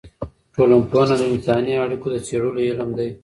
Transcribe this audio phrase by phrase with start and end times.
[0.53, 3.09] ټولنپوهنه د انساني اړیکو د څېړلو علم دی.